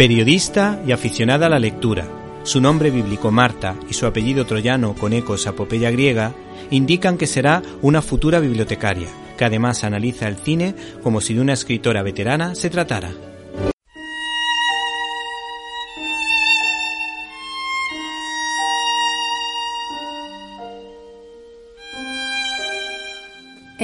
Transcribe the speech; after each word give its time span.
Periodista 0.00 0.80
y 0.86 0.92
aficionada 0.92 1.44
a 1.44 1.48
la 1.50 1.58
lectura, 1.58 2.08
su 2.42 2.58
nombre 2.58 2.90
bíblico 2.90 3.30
Marta 3.30 3.76
y 3.86 3.92
su 3.92 4.06
apellido 4.06 4.46
troyano 4.46 4.94
con 4.94 5.12
ecos 5.12 5.46
a 5.46 5.50
apopeya 5.50 5.90
griega 5.90 6.32
indican 6.70 7.18
que 7.18 7.26
será 7.26 7.62
una 7.82 8.00
futura 8.00 8.40
bibliotecaria, 8.40 9.08
que 9.36 9.44
además 9.44 9.84
analiza 9.84 10.26
el 10.26 10.36
cine 10.36 10.74
como 11.02 11.20
si 11.20 11.34
de 11.34 11.42
una 11.42 11.52
escritora 11.52 12.02
veterana 12.02 12.54
se 12.54 12.70
tratara. 12.70 13.12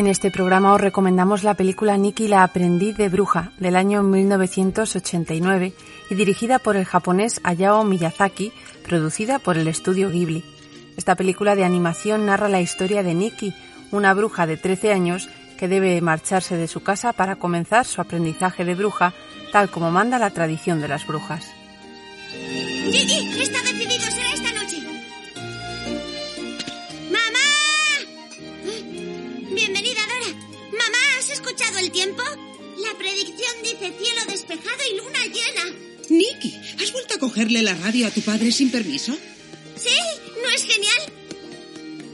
En 0.06 0.10
este 0.10 0.30
programa 0.30 0.72
os 0.72 0.80
recomendamos 0.80 1.42
la 1.42 1.54
película 1.54 1.96
Nikki 1.96 2.28
la 2.28 2.44
aprendiz 2.44 2.96
de 2.96 3.08
bruja 3.08 3.50
del 3.58 3.74
año 3.74 4.04
1989 4.04 5.72
y 6.08 6.14
dirigida 6.14 6.60
por 6.60 6.76
el 6.76 6.84
japonés 6.84 7.40
Hayao 7.42 7.82
Miyazaki, 7.82 8.52
producida 8.84 9.40
por 9.40 9.58
el 9.58 9.66
estudio 9.66 10.08
Ghibli. 10.08 10.44
Esta 10.96 11.16
película 11.16 11.56
de 11.56 11.64
animación 11.64 12.24
narra 12.24 12.48
la 12.48 12.60
historia 12.60 13.02
de 13.02 13.14
Nikki, 13.14 13.52
una 13.90 14.14
bruja 14.14 14.46
de 14.46 14.56
13 14.56 14.92
años 14.92 15.28
que 15.58 15.66
debe 15.66 16.00
marcharse 16.00 16.56
de 16.56 16.68
su 16.68 16.84
casa 16.84 17.12
para 17.12 17.34
comenzar 17.34 17.84
su 17.84 18.00
aprendizaje 18.00 18.64
de 18.64 18.76
bruja, 18.76 19.12
tal 19.50 19.70
como 19.70 19.90
manda 19.90 20.20
la 20.20 20.30
tradición 20.30 20.80
de 20.80 20.86
las 20.86 21.04
brujas. 21.04 21.50
está 22.30 23.60
decidido, 23.62 24.06
será 24.08 24.35
Bienvenida, 29.66 30.00
Dora. 30.06 30.38
Mamá, 30.70 30.98
¿has 31.18 31.28
escuchado 31.28 31.78
el 31.78 31.90
tiempo? 31.90 32.22
La 32.78 32.96
predicción 32.96 33.52
dice 33.64 33.92
cielo 34.00 34.20
despejado 34.28 34.78
y 34.88 34.96
luna 34.96 35.24
llena. 35.24 35.76
Nicky, 36.08 36.54
¿has 36.80 36.92
vuelto 36.92 37.14
a 37.14 37.18
cogerle 37.18 37.62
la 37.62 37.74
radio 37.74 38.06
a 38.06 38.12
tu 38.12 38.20
padre 38.22 38.52
sin 38.52 38.70
permiso? 38.70 39.18
Sí, 39.74 39.96
¿no 40.40 40.48
es 40.50 40.62
genial? 40.62 41.12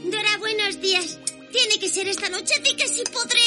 Dora, 0.05 0.37
buenos 0.39 0.81
días. 0.81 1.19
Tiene 1.51 1.77
que 1.77 1.89
ser 1.89 2.07
esta 2.07 2.27
noche, 2.27 2.55
di 2.63 2.75
que 2.75 2.87
sí 2.87 3.03
podré. 3.13 3.39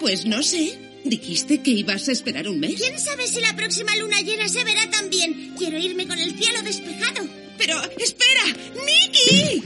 Pues 0.00 0.24
no 0.24 0.42
sé. 0.42 0.76
Dijiste 1.04 1.62
que 1.62 1.70
ibas 1.70 2.08
a 2.08 2.12
esperar 2.12 2.48
un 2.48 2.58
mes. 2.58 2.74
¿Quién 2.74 2.98
sabe 2.98 3.28
si 3.28 3.40
la 3.40 3.54
próxima 3.54 3.94
luna 3.94 4.20
llena 4.20 4.48
se 4.48 4.64
verá 4.64 4.90
también? 4.90 5.54
Quiero 5.56 5.78
irme 5.78 6.08
con 6.08 6.18
el 6.18 6.36
cielo 6.36 6.60
despejado. 6.62 7.28
Pero, 7.56 7.80
espera, 7.98 8.46
Nicky. 8.84 9.62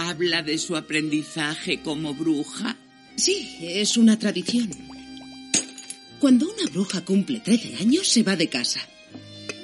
¿Habla 0.00 0.42
de 0.44 0.58
su 0.58 0.76
aprendizaje 0.76 1.80
como 1.82 2.14
bruja? 2.14 2.76
Sí, 3.16 3.58
es 3.60 3.96
una 3.96 4.16
tradición. 4.16 4.70
Cuando 6.20 6.46
una 6.48 6.70
bruja 6.70 7.04
cumple 7.04 7.40
13 7.40 7.78
años, 7.80 8.06
se 8.06 8.22
va 8.22 8.36
de 8.36 8.48
casa. 8.48 8.80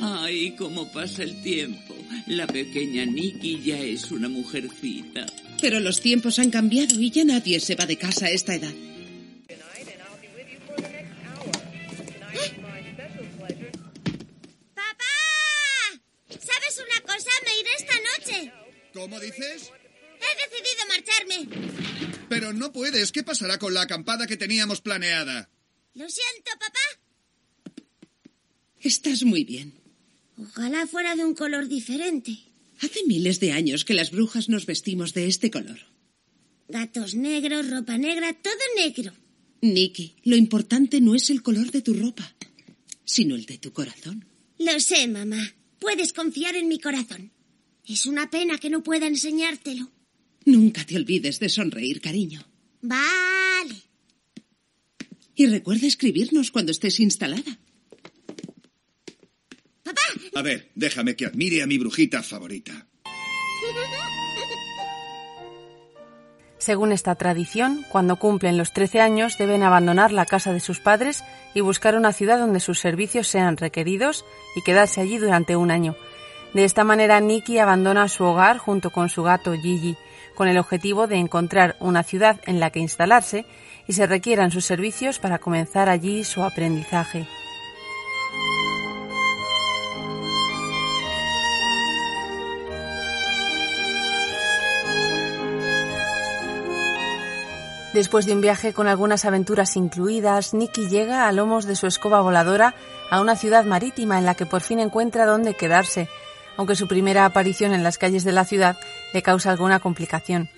Ay, 0.00 0.56
cómo 0.58 0.90
pasa 0.90 1.22
el 1.22 1.40
tiempo. 1.40 1.94
La 2.26 2.48
pequeña 2.48 3.04
Nikki 3.04 3.62
ya 3.62 3.78
es 3.78 4.10
una 4.10 4.28
mujercita. 4.28 5.24
Pero 5.60 5.78
los 5.78 6.00
tiempos 6.00 6.40
han 6.40 6.50
cambiado 6.50 7.00
y 7.00 7.12
ya 7.12 7.22
nadie 7.22 7.60
se 7.60 7.76
va 7.76 7.86
de 7.86 7.96
casa 7.96 8.26
a 8.26 8.30
esta 8.30 8.56
edad. 8.56 8.74
¡Papá! 14.74 15.14
¿Sabes 16.28 16.82
una 16.84 17.00
cosa? 17.06 17.30
Me 17.44 17.60
iré 17.60 17.70
esta 17.78 17.94
noche. 18.10 18.52
¿Cómo 18.92 19.20
dices? 19.20 19.70
He 20.44 20.50
decidido 20.50 20.86
marcharme. 20.88 22.26
Pero 22.28 22.52
no 22.52 22.72
puedes. 22.72 23.12
¿Qué 23.12 23.22
pasará 23.22 23.58
con 23.58 23.74
la 23.74 23.82
acampada 23.82 24.26
que 24.26 24.36
teníamos 24.36 24.80
planeada? 24.80 25.48
Lo 25.94 26.08
siento, 26.08 26.50
papá. 26.58 27.82
Estás 28.80 29.22
muy 29.24 29.44
bien. 29.44 29.72
Ojalá 30.36 30.86
fuera 30.86 31.14
de 31.14 31.24
un 31.24 31.34
color 31.34 31.68
diferente. 31.68 32.36
Hace 32.80 33.04
miles 33.06 33.40
de 33.40 33.52
años 33.52 33.84
que 33.84 33.94
las 33.94 34.10
brujas 34.10 34.48
nos 34.48 34.66
vestimos 34.66 35.14
de 35.14 35.28
este 35.28 35.50
color. 35.50 35.78
Gatos 36.68 37.14
negros, 37.14 37.70
ropa 37.70 37.96
negra, 37.96 38.32
todo 38.34 38.52
negro. 38.76 39.12
Nicky, 39.60 40.16
lo 40.24 40.36
importante 40.36 41.00
no 41.00 41.14
es 41.14 41.30
el 41.30 41.42
color 41.42 41.70
de 41.70 41.82
tu 41.82 41.94
ropa, 41.94 42.34
sino 43.04 43.34
el 43.34 43.46
de 43.46 43.58
tu 43.58 43.72
corazón. 43.72 44.26
Lo 44.58 44.78
sé, 44.80 45.06
mamá. 45.08 45.54
Puedes 45.78 46.12
confiar 46.12 46.56
en 46.56 46.68
mi 46.68 46.78
corazón. 46.78 47.32
Es 47.86 48.06
una 48.06 48.30
pena 48.30 48.58
que 48.58 48.70
no 48.70 48.82
pueda 48.82 49.06
enseñártelo. 49.06 49.90
Nunca 50.46 50.84
te 50.84 50.96
olvides 50.96 51.40
de 51.40 51.48
sonreír, 51.48 52.00
cariño. 52.00 52.44
Vale. 52.82 53.74
Y 55.34 55.46
recuerda 55.46 55.86
escribirnos 55.86 56.50
cuando 56.50 56.72
estés 56.72 57.00
instalada. 57.00 57.58
¡Papá! 59.82 60.02
A 60.34 60.42
ver, 60.42 60.70
déjame 60.74 61.16
que 61.16 61.26
admire 61.26 61.62
a 61.62 61.66
mi 61.66 61.78
brujita 61.78 62.22
favorita. 62.22 62.86
Según 66.64 66.92
esta 66.92 67.14
tradición, 67.14 67.84
cuando 67.90 68.16
cumplen 68.16 68.56
los 68.56 68.72
13 68.72 69.00
años 69.00 69.36
deben 69.36 69.62
abandonar 69.62 70.12
la 70.12 70.24
casa 70.24 70.50
de 70.52 70.60
sus 70.60 70.80
padres 70.80 71.22
y 71.52 71.60
buscar 71.60 71.94
una 71.94 72.14
ciudad 72.14 72.38
donde 72.38 72.58
sus 72.58 72.78
servicios 72.80 73.28
sean 73.28 73.58
requeridos 73.58 74.24
y 74.56 74.62
quedarse 74.62 75.02
allí 75.02 75.18
durante 75.18 75.56
un 75.56 75.70
año. 75.70 75.94
De 76.54 76.64
esta 76.64 76.82
manera, 76.82 77.20
Nikki 77.20 77.58
abandona 77.58 78.08
su 78.08 78.24
hogar 78.24 78.56
junto 78.56 78.90
con 78.90 79.10
su 79.10 79.22
gato 79.24 79.52
Gigi, 79.52 79.96
con 80.34 80.48
el 80.48 80.58
objetivo 80.58 81.06
de 81.06 81.16
encontrar 81.16 81.76
una 81.80 82.02
ciudad 82.02 82.40
en 82.44 82.60
la 82.60 82.70
que 82.70 82.80
instalarse 82.80 83.46
y 83.86 83.92
se 83.92 84.06
requieran 84.06 84.50
sus 84.50 84.64
servicios 84.64 85.18
para 85.18 85.38
comenzar 85.38 85.88
allí 85.88 86.24
su 86.24 86.42
aprendizaje. 86.42 87.26
Después 97.94 98.26
de 98.26 98.32
un 98.32 98.40
viaje 98.40 98.72
con 98.72 98.88
algunas 98.88 99.24
aventuras 99.24 99.76
incluidas, 99.76 100.52
Nicky 100.52 100.88
llega 100.88 101.28
a 101.28 101.32
lomos 101.32 101.64
de 101.64 101.76
su 101.76 101.86
escoba 101.86 102.20
voladora 102.22 102.74
a 103.08 103.20
una 103.20 103.36
ciudad 103.36 103.64
marítima 103.64 104.18
en 104.18 104.24
la 104.26 104.34
que 104.34 104.46
por 104.46 104.62
fin 104.62 104.80
encuentra 104.80 105.26
dónde 105.26 105.54
quedarse, 105.54 106.08
aunque 106.56 106.74
su 106.74 106.88
primera 106.88 107.24
aparición 107.24 107.72
en 107.72 107.84
las 107.84 107.96
calles 107.96 108.24
de 108.24 108.32
la 108.32 108.44
ciudad 108.44 108.76
le 109.14 109.22
causa 109.22 109.50
alguna 109.50 109.78
complicación. 109.78 110.50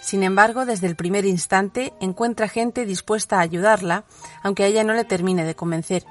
Sin 0.00 0.22
embargo, 0.22 0.64
desde 0.64 0.86
el 0.86 0.96
primer 0.96 1.24
instante 1.24 1.92
encuentra 2.00 2.48
gente 2.48 2.86
dispuesta 2.86 3.38
a 3.38 3.40
ayudarla, 3.40 4.04
aunque 4.42 4.62
a 4.62 4.66
ella 4.68 4.84
no 4.84 4.94
le 4.94 5.04
termine 5.04 5.44
de 5.44 5.56
convencer. 5.56 6.04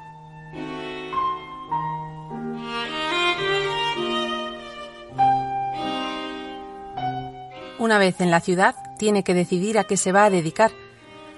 Una 7.79 7.97
vez 7.97 8.19
en 8.21 8.31
la 8.31 8.39
ciudad, 8.39 8.75
tiene 8.97 9.23
que 9.23 9.33
decidir 9.33 9.77
a 9.79 9.83
qué 9.85 9.97
se 9.97 10.11
va 10.11 10.25
a 10.25 10.29
dedicar. 10.29 10.71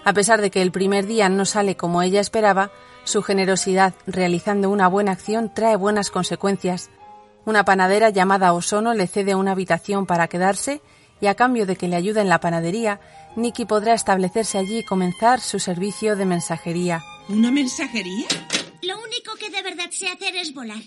A 0.04 0.14
pesar 0.14 0.42
de 0.42 0.52
que 0.52 0.62
el 0.62 0.72
primer 0.72 1.06
día 1.06 1.30
no 1.30 1.46
sale 1.46 1.76
como 1.76 2.02
ella 2.02 2.22
esperaba, 2.22 2.72
su 3.04 3.22
generosidad 3.22 3.94
realizando 4.08 4.70
una 4.70 4.88
buena 4.88 5.12
acción 5.12 5.52
trae 5.54 5.76
buenas 5.76 6.10
consecuencias. 6.10 6.90
Una 7.46 7.64
panadera 7.64 8.10
llamada 8.10 8.54
Osono 8.54 8.94
le 8.94 9.08
cede 9.08 9.36
una 9.36 9.52
habitación 9.52 10.06
para 10.06 10.28
quedarse 10.28 10.82
y 11.22 11.28
a 11.28 11.36
cambio 11.36 11.66
de 11.66 11.76
que 11.76 11.88
le 11.88 11.96
ayude 11.96 12.22
en 12.22 12.30
la 12.30 12.40
panadería, 12.40 13.00
Nicky 13.36 13.66
podrá 13.66 13.94
establecerse 13.94 14.58
allí 14.58 14.80
y 14.80 14.86
comenzar 14.86 15.40
su 15.42 15.60
servicio 15.60 16.16
de 16.16 16.26
mensajería. 16.26 17.04
¿Una 17.30 17.52
mensajería? 17.52 18.28
Lo 18.82 19.00
único 19.00 19.36
que 19.36 19.50
de 19.50 19.62
verdad 19.62 19.90
sé 19.92 20.08
hacer 20.08 20.36
es 20.36 20.54
volar. 20.54 20.82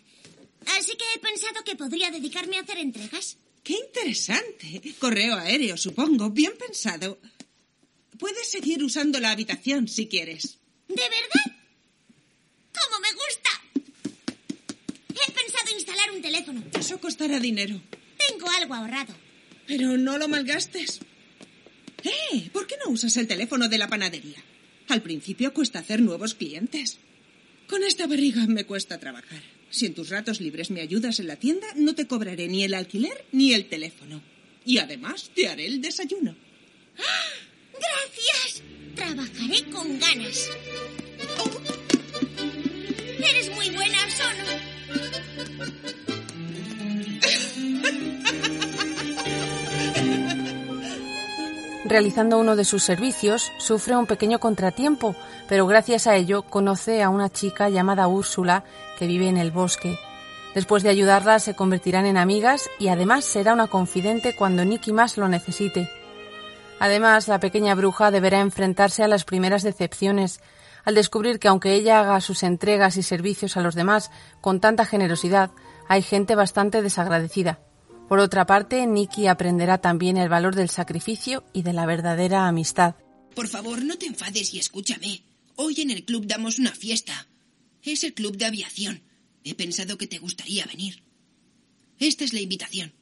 Así 0.78 0.96
que 0.96 1.04
he 1.14 1.18
pensado 1.18 1.64
que 1.64 1.76
podría 1.76 2.10
dedicarme 2.10 2.58
a 2.58 2.62
hacer 2.62 2.78
entregas. 2.78 3.38
¡Qué 3.62 3.74
interesante! 3.74 4.94
Correo 4.98 5.36
aéreo, 5.36 5.76
supongo. 5.76 6.30
Bien 6.30 6.52
pensado. 6.58 7.18
Puedes 8.18 8.50
seguir 8.50 8.82
usando 8.82 9.20
la 9.20 9.30
habitación 9.30 9.88
si 9.88 10.08
quieres. 10.08 10.58
¿De 10.88 10.94
verdad? 11.02 11.56
¡Cómo 12.72 13.00
me 13.00 13.12
gusta! 13.12 13.50
He 15.10 15.32
pensado 15.32 15.70
instalar 15.74 16.10
un 16.12 16.22
teléfono. 16.22 16.62
Eso 16.78 16.97
costará 17.08 17.40
dinero. 17.40 17.80
Tengo 18.18 18.50
algo 18.50 18.74
ahorrado. 18.74 19.14
Pero 19.66 19.96
no 19.96 20.18
lo 20.18 20.28
malgastes. 20.28 21.00
¡Eh! 22.04 22.50
¿Por 22.52 22.66
qué 22.66 22.74
no 22.84 22.90
usas 22.92 23.16
el 23.16 23.26
teléfono 23.26 23.70
de 23.70 23.78
la 23.78 23.88
panadería? 23.88 24.36
Al 24.88 25.00
principio 25.00 25.54
cuesta 25.54 25.78
hacer 25.78 26.02
nuevos 26.02 26.34
clientes. 26.34 26.98
Con 27.66 27.82
esta 27.82 28.06
barriga 28.06 28.46
me 28.46 28.64
cuesta 28.64 28.98
trabajar. 28.98 29.40
Si 29.70 29.86
en 29.86 29.94
tus 29.94 30.10
ratos 30.10 30.42
libres 30.42 30.70
me 30.70 30.82
ayudas 30.82 31.18
en 31.18 31.28
la 31.28 31.36
tienda, 31.36 31.66
no 31.76 31.94
te 31.94 32.06
cobraré 32.06 32.46
ni 32.46 32.62
el 32.62 32.74
alquiler 32.74 33.24
ni 33.32 33.54
el 33.54 33.70
teléfono. 33.70 34.20
Y 34.66 34.76
además 34.76 35.30
te 35.34 35.48
haré 35.48 35.64
el 35.64 35.80
desayuno. 35.80 36.36
¡Ah! 36.98 37.32
¡Gracias! 37.72 38.62
Trabajaré 38.94 39.64
con 39.70 39.98
ganas. 39.98 40.46
Eres 43.18 43.50
muy 43.54 43.70
buena, 43.70 43.98
Sono. 44.10 45.97
Realizando 51.88 52.38
uno 52.38 52.56
de 52.56 52.64
sus 52.64 52.82
servicios, 52.82 53.52
sufre 53.58 53.96
un 53.96 54.06
pequeño 54.06 54.38
contratiempo, 54.38 55.14
pero 55.48 55.66
gracias 55.66 56.06
a 56.06 56.16
ello 56.16 56.42
conoce 56.42 57.02
a 57.02 57.08
una 57.08 57.30
chica 57.30 57.68
llamada 57.68 58.08
Úrsula 58.08 58.64
que 58.98 59.06
vive 59.06 59.28
en 59.28 59.36
el 59.36 59.50
bosque. 59.50 59.98
Después 60.54 60.82
de 60.82 60.88
ayudarla 60.88 61.38
se 61.38 61.54
convertirán 61.54 62.06
en 62.06 62.16
amigas 62.16 62.68
y 62.78 62.88
además 62.88 63.24
será 63.24 63.52
una 63.52 63.68
confidente 63.68 64.34
cuando 64.34 64.64
Nicky 64.64 64.92
más 64.92 65.16
lo 65.16 65.28
necesite. 65.28 65.88
Además, 66.80 67.28
la 67.28 67.40
pequeña 67.40 67.74
bruja 67.74 68.10
deberá 68.10 68.40
enfrentarse 68.40 69.02
a 69.02 69.08
las 69.08 69.24
primeras 69.24 69.62
decepciones, 69.62 70.40
al 70.84 70.94
descubrir 70.94 71.38
que 71.38 71.48
aunque 71.48 71.74
ella 71.74 72.00
haga 72.00 72.20
sus 72.20 72.42
entregas 72.42 72.96
y 72.96 73.02
servicios 73.02 73.56
a 73.56 73.60
los 73.60 73.74
demás 73.74 74.10
con 74.40 74.60
tanta 74.60 74.84
generosidad, 74.84 75.50
hay 75.88 76.02
gente 76.02 76.34
bastante 76.34 76.82
desagradecida. 76.82 77.58
Por 78.08 78.20
otra 78.20 78.46
parte, 78.46 78.86
Nicky 78.86 79.26
aprenderá 79.26 79.78
también 79.78 80.16
el 80.16 80.30
valor 80.30 80.54
del 80.54 80.70
sacrificio 80.70 81.44
y 81.52 81.62
de 81.62 81.74
la 81.74 81.84
verdadera 81.84 82.48
amistad. 82.48 82.96
Por 83.34 83.48
favor, 83.48 83.84
no 83.84 83.98
te 83.98 84.06
enfades 84.06 84.54
y 84.54 84.58
escúchame. 84.58 85.22
Hoy 85.56 85.82
en 85.82 85.90
el 85.90 86.04
club 86.04 86.26
damos 86.26 86.58
una 86.58 86.72
fiesta. 86.72 87.28
Es 87.82 88.04
el 88.04 88.14
club 88.14 88.36
de 88.38 88.46
aviación. 88.46 89.02
He 89.44 89.54
pensado 89.54 89.98
que 89.98 90.06
te 90.06 90.18
gustaría 90.18 90.64
venir. 90.64 91.02
Esta 91.98 92.24
es 92.24 92.32
la 92.32 92.40
invitación. 92.40 92.94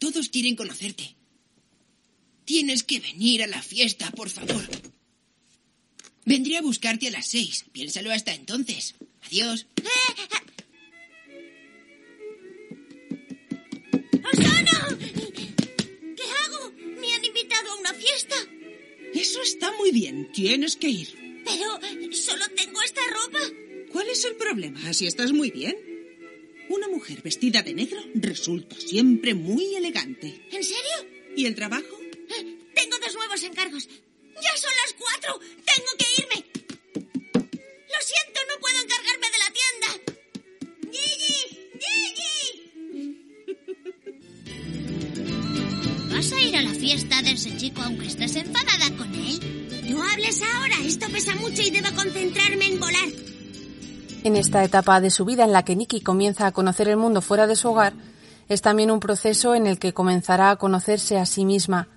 Todos 0.00 0.28
quieren 0.28 0.56
conocerte. 0.56 1.16
Tienes 2.44 2.82
que 2.82 2.98
venir 2.98 3.44
a 3.44 3.46
la 3.46 3.62
fiesta, 3.62 4.10
por 4.10 4.28
favor. 4.28 4.68
Vendré 6.24 6.56
a 6.56 6.62
buscarte 6.62 7.06
a 7.06 7.10
las 7.12 7.28
seis. 7.28 7.64
Piénsalo 7.70 8.10
hasta 8.10 8.34
entonces. 8.34 8.96
Adiós. 9.22 9.66
fiesta. 18.20 18.36
Eso 19.14 19.42
está 19.42 19.72
muy 19.72 19.90
bien. 19.92 20.30
Tienes 20.32 20.76
que 20.76 20.88
ir. 20.88 21.08
Pero 21.44 22.12
solo 22.12 22.44
tengo 22.56 22.80
esta 22.82 23.00
ropa. 23.10 23.40
¿Cuál 23.92 24.08
es 24.08 24.24
el 24.24 24.36
problema? 24.36 24.80
Así 24.88 25.06
estás 25.06 25.32
muy 25.32 25.50
bien. 25.50 25.76
Una 26.68 26.88
mujer 26.88 27.20
vestida 27.22 27.62
de 27.62 27.74
negro 27.74 28.00
resulta 28.14 28.76
siempre 28.78 29.34
muy 29.34 29.74
elegante. 29.74 30.46
¿En 30.52 30.62
serio? 30.62 31.08
¿Y 31.36 31.46
el 31.46 31.54
trabajo? 31.54 31.98
Eh, 32.28 32.58
Tengo 32.74 32.96
dos 32.98 33.14
nuevos 33.14 33.42
encargos. 33.42 33.88
Ya 33.88 34.56
son 34.56 34.70
las 34.84 34.94
cuatro. 34.96 35.40
Tengo 35.40 35.90
que 35.98 36.22
irme. 36.22 36.29
¿Vas 46.20 46.32
a 46.32 46.38
ir 46.38 46.54
a 46.54 46.60
la 46.60 46.74
fiesta 46.74 47.22
de 47.22 47.32
ese 47.32 47.56
chico 47.56 47.80
aunque 47.80 48.06
estés 48.06 48.36
enfadada 48.36 48.94
con 48.98 49.08
él? 49.14 49.88
No 49.88 50.02
hables 50.02 50.42
ahora. 50.42 50.74
Esto 50.84 51.06
pesa 51.10 51.34
mucho 51.36 51.62
y 51.62 51.70
debo 51.70 51.88
concentrarme 51.96 52.66
en 52.66 52.78
volar. 52.78 53.08
En 54.24 54.36
esta 54.36 54.62
etapa 54.62 55.00
de 55.00 55.10
su 55.10 55.24
vida 55.24 55.44
en 55.44 55.52
la 55.52 55.64
que 55.64 55.76
Nicky 55.76 56.02
comienza 56.02 56.46
a 56.46 56.52
conocer 56.52 56.88
el 56.88 56.98
mundo 56.98 57.22
fuera 57.22 57.46
de 57.46 57.56
su 57.56 57.70
hogar, 57.70 57.94
es 58.50 58.60
también 58.60 58.90
un 58.90 59.00
proceso 59.00 59.54
en 59.54 59.66
el 59.66 59.78
que 59.78 59.94
comenzará 59.94 60.50
a 60.50 60.56
conocerse 60.56 61.16
a 61.16 61.24
sí 61.24 61.46
misma. 61.46 61.88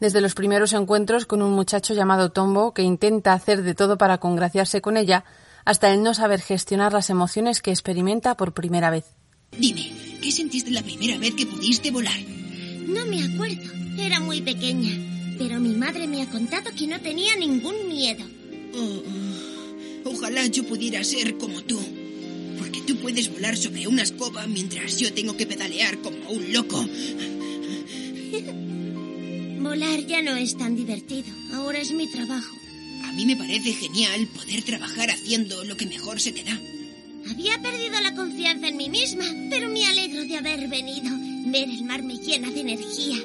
Desde 0.00 0.20
los 0.20 0.34
primeros 0.34 0.72
encuentros 0.72 1.24
con 1.24 1.40
un 1.40 1.52
muchacho 1.52 1.94
llamado 1.94 2.32
Tombo, 2.32 2.74
que 2.74 2.82
intenta 2.82 3.32
hacer 3.32 3.62
de 3.62 3.76
todo 3.76 3.96
para 3.96 4.18
congraciarse 4.18 4.80
con 4.80 4.96
ella, 4.96 5.24
hasta 5.64 5.92
el 5.92 6.02
no 6.02 6.14
saber 6.14 6.40
gestionar 6.40 6.92
las 6.92 7.10
emociones 7.10 7.62
que 7.62 7.70
experimenta 7.70 8.36
por 8.36 8.54
primera 8.54 8.90
vez. 8.90 9.04
Dime, 9.56 10.18
¿qué 10.20 10.32
sentiste 10.32 10.72
la 10.72 10.82
primera 10.82 11.16
vez 11.16 11.36
que 11.36 11.46
pudiste 11.46 11.92
volar? 11.92 12.41
No 12.86 13.06
me 13.06 13.22
acuerdo. 13.22 13.70
Era 13.98 14.20
muy 14.20 14.40
pequeña. 14.40 14.90
Pero 15.38 15.60
mi 15.60 15.74
madre 15.74 16.06
me 16.06 16.22
ha 16.22 16.30
contado 16.30 16.70
que 16.76 16.86
no 16.86 17.00
tenía 17.00 17.36
ningún 17.36 17.88
miedo. 17.88 18.24
Oh, 18.74 19.02
oh, 20.04 20.10
ojalá 20.10 20.46
yo 20.46 20.64
pudiera 20.64 21.02
ser 21.04 21.36
como 21.36 21.62
tú. 21.62 21.80
Porque 22.58 22.80
tú 22.86 22.96
puedes 22.96 23.30
volar 23.30 23.56
sobre 23.56 23.86
una 23.86 24.02
escoba 24.02 24.46
mientras 24.46 24.98
yo 24.98 25.12
tengo 25.12 25.36
que 25.36 25.46
pedalear 25.46 25.98
como 25.98 26.30
un 26.30 26.52
loco. 26.52 26.86
Volar 29.60 30.06
ya 30.06 30.22
no 30.22 30.36
es 30.36 30.56
tan 30.56 30.76
divertido. 30.76 31.28
Ahora 31.54 31.80
es 31.80 31.92
mi 31.92 32.06
trabajo. 32.08 32.56
A 33.04 33.12
mí 33.12 33.24
me 33.26 33.36
parece 33.36 33.72
genial 33.72 34.26
poder 34.28 34.62
trabajar 34.62 35.10
haciendo 35.10 35.64
lo 35.64 35.76
que 35.76 35.86
mejor 35.86 36.20
se 36.20 36.32
te 36.32 36.44
da. 36.44 36.58
Había 37.30 37.60
perdido 37.62 38.00
la 38.00 38.14
confianza 38.14 38.68
en 38.68 38.76
mí 38.76 38.88
misma, 38.88 39.24
pero 39.50 39.68
me 39.68 39.86
alegro 39.86 40.24
de 40.24 40.36
haber 40.36 40.68
venido. 40.68 41.31
Ver 41.52 41.68
el 41.68 41.84
mar 41.84 42.02
me 42.02 42.16
llena 42.16 42.50
de 42.50 42.60
energía. 42.60 43.18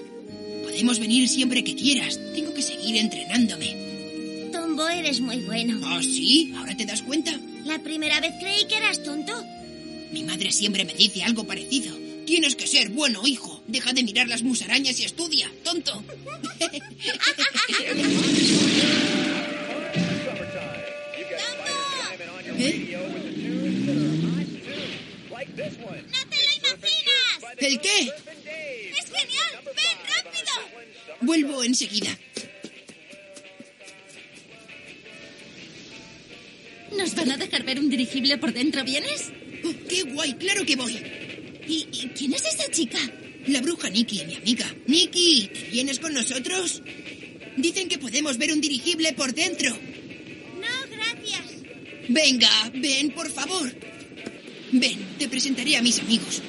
Podemos 0.62 1.00
venir 1.00 1.30
siempre 1.30 1.64
que 1.64 1.76
quieras. 1.76 2.20
Tengo 2.36 2.54
que 2.54 2.62
seguir 2.62 2.98
entrenándome. 2.98 4.50
Tombo, 4.52 4.86
eres 4.90 5.22
muy 5.22 5.38
bueno. 5.38 5.80
¿Ah, 5.86 6.02
sí? 6.04 6.54
¿Ahora 6.58 6.76
te 6.76 6.86
das 6.86 7.04
cuenta? 7.04 7.32
La 7.64 7.80
primera 7.80 8.20
vez 8.20 8.34
creí 8.42 8.68
que 8.68 8.76
eras 8.76 9.02
tonto. 9.02 9.32
Mi 10.12 10.24
madre 10.24 10.52
siempre 10.52 10.84
me 10.84 10.94
dice 10.94 11.24
algo 11.24 11.46
parecido. 11.46 11.98
Tienes 12.26 12.58
que 12.58 12.68
ser 12.68 12.90
bueno, 12.90 13.26
hijo. 13.26 13.64
Deja 13.66 13.94
de 13.94 14.04
mirar 14.04 14.28
las 14.28 14.44
musarañas 14.44 15.00
y 15.00 15.06
estudia, 15.06 15.50
tonto. 15.64 16.04
¿Eh? 22.60 22.98
¡No 25.58 26.20
te 26.30 26.38
lo 26.38 26.52
imaginas! 26.58 27.37
¿El 27.58 27.80
qué? 27.80 28.00
¡Es 28.00 29.06
genial! 29.06 29.64
¡Ven 29.66 29.98
rápido! 30.16 31.18
Vuelvo 31.22 31.64
enseguida. 31.64 32.18
¿Nos 36.96 37.16
van 37.16 37.32
a 37.32 37.38
dejar 37.38 37.64
ver 37.64 37.80
un 37.80 37.90
dirigible 37.90 38.38
por 38.38 38.54
dentro, 38.54 38.84
vienes? 38.84 39.32
Oh, 39.64 39.74
¡Qué 39.90 40.04
guay! 40.04 40.34
¡Claro 40.34 40.66
que 40.66 40.76
voy! 40.76 40.94
¿Y, 41.68 41.88
y 41.92 42.12
quién 42.16 42.34
es 42.34 42.46
esa 42.46 42.70
chica? 42.72 43.00
La 43.48 43.62
bruja 43.62 43.90
Nikki, 43.90 44.26
mi 44.26 44.36
amiga. 44.36 44.74
Nikki, 44.88 45.50
¿te 45.54 45.70
vienes 45.70 46.00
con 46.00 46.14
nosotros? 46.14 46.82
Dicen 47.56 47.88
que 47.90 47.98
podemos 47.98 48.38
ver 48.38 48.52
un 48.52 48.62
dirigible 48.62 49.14
por 49.14 49.34
dentro. 49.34 49.72
No, 49.72 50.96
gracias. 50.96 51.44
Venga, 52.10 52.72
ven, 52.74 53.12
por 53.12 53.32
favor. 53.32 53.74
Ven, 54.72 55.16
te 55.18 55.28
presentaré 55.28 55.78
a 55.78 55.82
mis 55.82 56.00
amigos. 56.00 56.42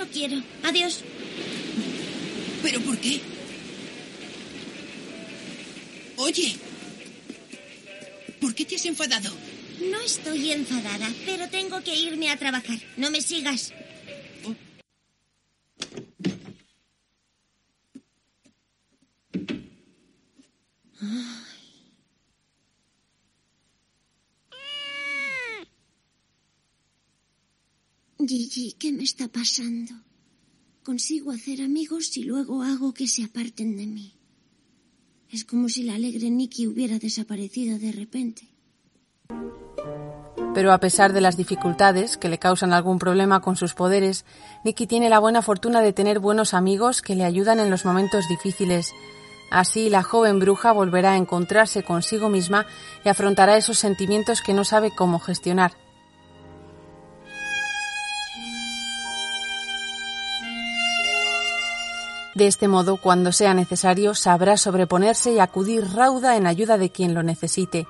No 0.00 0.08
quiero. 0.08 0.42
Adiós. 0.62 1.02
¿Pero 2.62 2.80
por 2.80 2.96
qué? 2.96 3.20
Oye, 6.16 6.56
¿por 8.40 8.54
qué 8.54 8.64
te 8.64 8.76
has 8.76 8.86
enfadado? 8.86 9.30
No 9.90 10.00
estoy 10.00 10.52
enfadada, 10.52 11.06
pero 11.26 11.50
tengo 11.50 11.82
que 11.82 11.94
irme 11.94 12.30
a 12.30 12.38
trabajar. 12.38 12.78
No 12.96 13.10
me 13.10 13.20
sigas. 13.20 13.74
Gigi, 28.30 28.76
¿qué 28.78 28.92
me 28.92 29.02
está 29.02 29.26
pasando? 29.26 29.92
Consigo 30.84 31.32
hacer 31.32 31.62
amigos 31.62 32.16
y 32.16 32.22
luego 32.22 32.62
hago 32.62 32.94
que 32.94 33.08
se 33.08 33.24
aparten 33.24 33.76
de 33.76 33.88
mí. 33.88 34.14
Es 35.32 35.44
como 35.44 35.68
si 35.68 35.82
la 35.82 35.96
alegre 35.96 36.30
Nikki 36.30 36.68
hubiera 36.68 37.00
desaparecido 37.00 37.76
de 37.80 37.90
repente. 37.90 38.42
Pero 40.54 40.72
a 40.72 40.78
pesar 40.78 41.12
de 41.12 41.20
las 41.20 41.36
dificultades 41.36 42.16
que 42.16 42.28
le 42.28 42.38
causan 42.38 42.72
algún 42.72 43.00
problema 43.00 43.40
con 43.40 43.56
sus 43.56 43.74
poderes, 43.74 44.24
Nicky 44.64 44.86
tiene 44.86 45.10
la 45.10 45.18
buena 45.18 45.42
fortuna 45.42 45.80
de 45.80 45.92
tener 45.92 46.20
buenos 46.20 46.54
amigos 46.54 47.02
que 47.02 47.16
le 47.16 47.24
ayudan 47.24 47.58
en 47.58 47.68
los 47.68 47.84
momentos 47.84 48.28
difíciles. 48.28 48.92
Así 49.50 49.90
la 49.90 50.04
joven 50.04 50.38
bruja 50.38 50.70
volverá 50.70 51.14
a 51.14 51.16
encontrarse 51.16 51.82
consigo 51.82 52.28
misma 52.28 52.64
y 53.04 53.08
afrontará 53.08 53.56
esos 53.56 53.80
sentimientos 53.80 54.40
que 54.40 54.54
no 54.54 54.62
sabe 54.62 54.92
cómo 54.94 55.18
gestionar. 55.18 55.72
De 62.40 62.46
este 62.46 62.68
modo, 62.68 62.96
cuando 62.96 63.32
sea 63.32 63.52
necesario, 63.52 64.14
sabrá 64.14 64.56
sobreponerse 64.56 65.30
y 65.30 65.40
acudir 65.40 65.84
rauda 65.92 66.38
en 66.38 66.46
ayuda 66.46 66.78
de 66.78 66.88
quien 66.88 67.12
lo 67.12 67.22
necesite. 67.22 67.86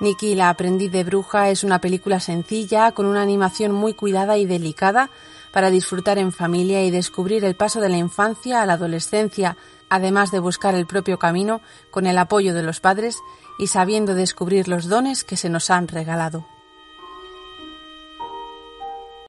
Nikki, 0.00 0.34
la 0.34 0.48
aprendiz 0.48 0.90
de 0.90 1.04
bruja, 1.04 1.48
es 1.48 1.62
una 1.62 1.80
película 1.80 2.18
sencilla, 2.18 2.90
con 2.90 3.06
una 3.06 3.22
animación 3.22 3.70
muy 3.70 3.94
cuidada 3.94 4.36
y 4.36 4.46
delicada, 4.46 5.10
para 5.52 5.70
disfrutar 5.70 6.18
en 6.18 6.32
familia 6.32 6.82
y 6.82 6.90
descubrir 6.90 7.44
el 7.44 7.54
paso 7.54 7.80
de 7.80 7.88
la 7.88 7.98
infancia 7.98 8.62
a 8.62 8.66
la 8.66 8.72
adolescencia, 8.72 9.56
además 9.88 10.32
de 10.32 10.40
buscar 10.40 10.74
el 10.74 10.88
propio 10.88 11.20
camino 11.20 11.60
con 11.92 12.08
el 12.08 12.18
apoyo 12.18 12.54
de 12.54 12.64
los 12.64 12.80
padres 12.80 13.18
y 13.60 13.68
sabiendo 13.68 14.16
descubrir 14.16 14.66
los 14.66 14.88
dones 14.88 15.22
que 15.22 15.36
se 15.36 15.48
nos 15.48 15.70
han 15.70 15.86
regalado. 15.86 16.44